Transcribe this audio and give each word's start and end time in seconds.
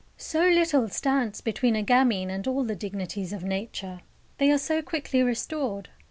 So 0.17 0.39
little 0.47 0.89
stands 0.89 1.41
between 1.41 1.75
a 1.75 1.83
gamin 1.83 2.31
and 2.31 2.47
all 2.47 2.63
the 2.63 2.75
dignities 2.75 3.31
of 3.33 3.43
Nature. 3.43 3.99
They 4.39 4.49
are 4.51 4.57
so 4.57 4.81
quickly 4.81 5.21
restored. 5.21 5.89